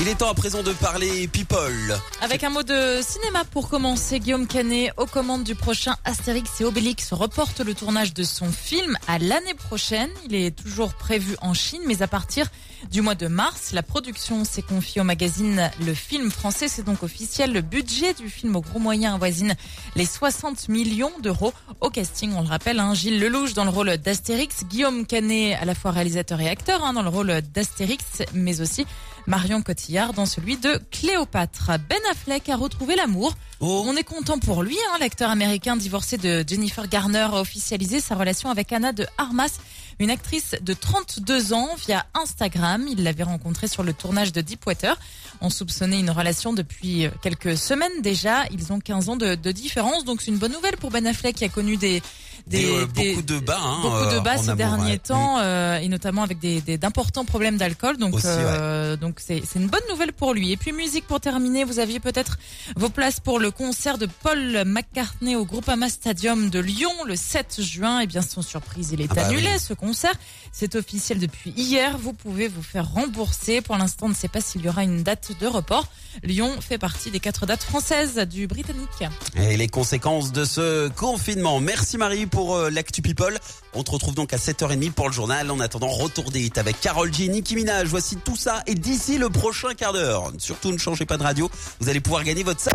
[0.00, 1.96] Il est temps à présent de parler people.
[2.20, 6.64] Avec un mot de cinéma pour commencer, Guillaume Canet, aux commandes du prochain Astérix et
[6.64, 10.10] Obélix, reporte le tournage de son film à l'année prochaine.
[10.26, 12.48] Il est toujours prévu en Chine, mais à partir
[12.90, 16.66] du mois de mars, la production s'est confiée au magazine Le Film Français.
[16.66, 17.52] C'est donc officiel.
[17.52, 19.54] Le budget du film au gros moyen avoisine
[19.94, 21.54] les 60 millions d'euros.
[21.80, 25.64] Au casting, on le rappelle, hein, Gilles Lelouch dans le rôle d'Astérix, Guillaume Canet à
[25.64, 28.04] la fois réalisateur et acteur hein, dans le rôle d'Astérix,
[28.34, 28.86] mais aussi
[29.26, 29.83] Marion Cotillard
[30.14, 31.72] dans celui de Cléopâtre.
[31.88, 33.34] Ben Affleck a retrouvé l'amour.
[33.60, 33.84] Oh.
[33.86, 34.76] On est content pour lui.
[34.90, 39.58] Hein, L'acteur américain divorcé de Jennifer Garner a officialisé sa relation avec Anna de Armas,
[39.98, 42.86] une actrice de 32 ans via Instagram.
[42.88, 44.98] Il l'avait rencontrée sur le tournage de Deepwater.
[45.42, 48.44] On soupçonnait une relation depuis quelques semaines déjà.
[48.52, 51.36] Ils ont 15 ans de, de différence, donc c'est une bonne nouvelle pour Ben Affleck
[51.36, 52.02] qui a connu des
[52.46, 54.98] Des, euh, beaucoup de bas, hein, beaucoup de euh, bas ces amour, derniers ouais.
[54.98, 57.96] temps euh, et notamment avec des d'importants problèmes d'alcool.
[57.96, 60.52] Donc Aussi, euh, donc c'est c'est une bonne nouvelle pour lui.
[60.52, 61.64] Et puis musique pour terminer.
[61.64, 62.36] Vous aviez peut-être
[62.76, 67.62] vos places pour le concert de Paul McCartney au Groupama Stadium de Lyon le 7
[67.62, 68.00] juin.
[68.00, 69.58] Et bien sans surprise il est Ah bah annulé oui.
[69.58, 70.12] ce concert.
[70.52, 71.96] C'est officiel depuis hier.
[71.96, 73.62] Vous pouvez vous faire rembourser.
[73.62, 75.88] Pour l'instant on ne sait pas s'il y aura une date de report.
[76.22, 79.04] Lyon fait partie des quatre dates françaises du Britannique.
[79.36, 81.58] Et les conséquences de ce confinement.
[81.60, 83.38] Merci Marie pour euh, l'actu people.
[83.72, 85.50] On te retrouve donc à 7h30 pour le journal.
[85.50, 87.86] En attendant, retour des avec Carole G, Nicki Minaj.
[87.88, 88.62] Voici tout ça.
[88.66, 91.50] Et d'ici le prochain quart d'heure, surtout ne changez pas de radio.
[91.80, 92.74] Vous allez pouvoir gagner votre sac.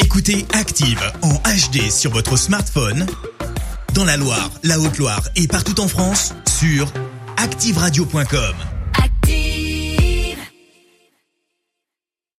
[0.00, 3.06] Écoutez Active en HD sur votre smartphone,
[3.94, 6.92] dans la Loire, la Haute-Loire et partout en France, sur
[7.36, 8.69] activeradio.com.